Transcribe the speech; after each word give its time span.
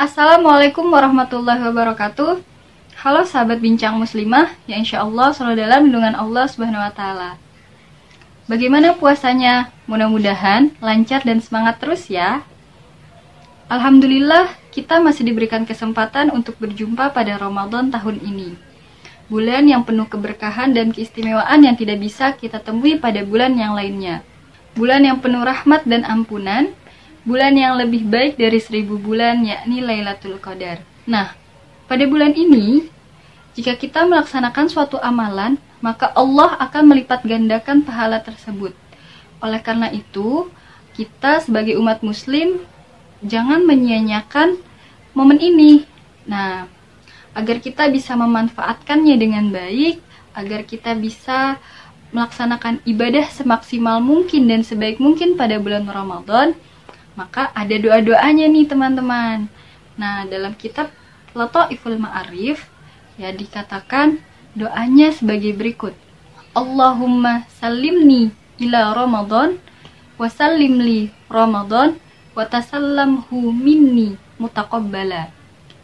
Assalamualaikum 0.00 0.88
warahmatullahi 0.88 1.60
wabarakatuh. 1.60 2.40
Halo 3.04 3.28
sahabat 3.28 3.60
bincang 3.60 4.00
muslimah, 4.00 4.48
yang 4.64 4.80
insya 4.80 5.04
Allah 5.04 5.36
selalu 5.36 5.60
dalam 5.60 5.84
lindungan 5.84 6.16
Allah 6.16 6.48
Subhanahu 6.48 6.80
wa 6.80 6.92
Ta'ala. 6.96 7.36
Bagaimana 8.48 8.96
puasanya? 8.96 9.68
Mudah-mudahan 9.84 10.72
lancar 10.80 11.20
dan 11.20 11.44
semangat 11.44 11.84
terus 11.84 12.08
ya. 12.08 12.40
Alhamdulillah, 13.68 14.56
kita 14.76 15.00
masih 15.00 15.24
diberikan 15.24 15.64
kesempatan 15.64 16.28
untuk 16.28 16.60
berjumpa 16.60 17.16
pada 17.16 17.40
Ramadan 17.40 17.88
tahun 17.88 18.20
ini. 18.20 18.60
Bulan 19.32 19.64
yang 19.64 19.88
penuh 19.88 20.04
keberkahan 20.04 20.76
dan 20.76 20.92
keistimewaan 20.92 21.64
yang 21.64 21.80
tidak 21.80 21.96
bisa 21.96 22.36
kita 22.36 22.60
temui 22.60 23.00
pada 23.00 23.24
bulan 23.24 23.56
yang 23.56 23.72
lainnya. 23.72 24.20
Bulan 24.76 25.08
yang 25.08 25.24
penuh 25.24 25.40
rahmat 25.40 25.88
dan 25.88 26.04
ampunan, 26.04 26.76
bulan 27.24 27.56
yang 27.56 27.80
lebih 27.80 28.04
baik 28.04 28.36
dari 28.36 28.60
seribu 28.60 29.00
bulan 29.00 29.40
yakni 29.48 29.80
Lailatul 29.80 30.36
Qadar. 30.36 30.84
Nah, 31.08 31.32
pada 31.88 32.04
bulan 32.04 32.36
ini, 32.36 32.92
jika 33.56 33.80
kita 33.80 34.04
melaksanakan 34.04 34.68
suatu 34.68 35.00
amalan, 35.00 35.56
maka 35.80 36.12
Allah 36.12 36.52
akan 36.60 36.92
melipat 36.92 37.24
gandakan 37.24 37.80
pahala 37.80 38.20
tersebut. 38.20 38.76
Oleh 39.40 39.64
karena 39.64 39.88
itu, 39.88 40.52
kita 40.92 41.40
sebagai 41.40 41.80
umat 41.80 42.04
muslim 42.04 42.60
jangan 43.24 43.64
menyia-nyiakan 43.64 44.65
momen 45.16 45.40
ini. 45.40 45.88
Nah, 46.28 46.68
agar 47.32 47.64
kita 47.64 47.88
bisa 47.88 48.12
memanfaatkannya 48.12 49.16
dengan 49.16 49.48
baik, 49.48 50.04
agar 50.36 50.68
kita 50.68 50.92
bisa 50.92 51.56
melaksanakan 52.12 52.84
ibadah 52.84 53.24
semaksimal 53.32 54.04
mungkin 54.04 54.46
dan 54.46 54.60
sebaik 54.60 55.00
mungkin 55.00 55.40
pada 55.40 55.56
bulan 55.56 55.88
Ramadan, 55.88 56.52
maka 57.16 57.48
ada 57.56 57.72
doa-doanya 57.72 58.44
nih 58.44 58.68
teman-teman. 58.68 59.48
Nah, 59.96 60.28
dalam 60.28 60.52
kitab 60.52 60.92
Lataiful 61.32 61.96
Ma'arif 61.96 62.68
ya 63.16 63.32
dikatakan 63.32 64.20
doanya 64.52 65.12
sebagai 65.16 65.56
berikut. 65.56 65.96
Allahumma 66.52 67.48
salimni 67.60 68.32
ila 68.56 68.96
Ramadan 68.96 69.60
wa 70.16 70.28
sallim 70.32 70.80
Ramadan 71.28 72.00
wa 72.32 72.44
tasallamhu 72.48 73.52
minni 73.52 74.16
mutaqabbala. 74.40 75.32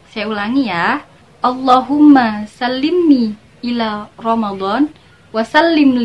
Saya 0.09 0.25
ulangi 0.29 0.69
ya. 0.69 1.05
Allahumma 1.43 2.47
salimni 2.47 3.35
ila 3.59 4.07
Ramadan 4.15 4.87
wa 5.35 5.43
sallim 5.43 5.99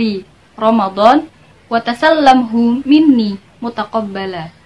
Ramadan 0.59 1.31
wa 1.71 1.79
tasallamhu 1.79 2.83
minni 2.83 3.39
mutaqabbala 3.63 4.59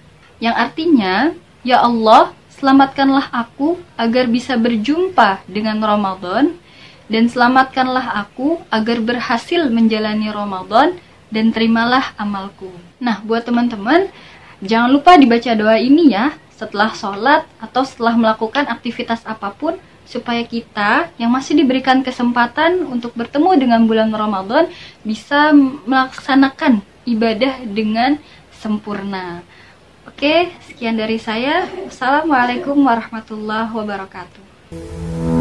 yang 0.43 0.59
artinya, 0.59 1.31
Ya 1.63 1.79
Allah, 1.79 2.35
selamatkanlah 2.59 3.31
aku 3.31 3.79
agar 3.95 4.27
bisa 4.27 4.59
berjumpa 4.59 5.39
dengan 5.47 5.79
Ramadan 5.79 6.59
dan 7.07 7.31
selamatkanlah 7.31 8.27
aku 8.27 8.59
agar 8.67 8.99
berhasil 8.99 9.71
menjalani 9.71 10.27
Ramadan 10.27 10.99
dan 11.31 11.55
terimalah 11.55 12.11
amalku. 12.19 12.67
Nah, 12.99 13.23
buat 13.23 13.47
teman-teman, 13.47 14.11
jangan 14.59 14.91
lupa 14.91 15.15
dibaca 15.15 15.55
doa 15.55 15.79
ini 15.79 16.11
ya 16.11 16.35
setelah 16.63 16.95
sholat 16.95 17.43
atau 17.59 17.83
setelah 17.83 18.15
melakukan 18.15 18.63
aktivitas 18.71 19.19
apa 19.27 19.51
pun 19.51 19.75
supaya 20.07 20.43
kita 20.47 21.11
yang 21.19 21.31
masih 21.31 21.59
diberikan 21.59 21.99
kesempatan 21.99 22.87
untuk 22.87 23.11
bertemu 23.15 23.51
dengan 23.59 23.81
bulan 23.83 24.11
Ramadan 24.11 24.71
bisa 25.03 25.51
melaksanakan 25.83 26.79
ibadah 27.03 27.59
dengan 27.67 28.19
sempurna. 28.63 29.43
Oke, 30.07 30.51
sekian 30.67 30.95
dari 30.99 31.19
saya. 31.19 31.67
Assalamualaikum 31.87 32.75
warahmatullahi 32.79 33.71
wabarakatuh. 33.71 35.32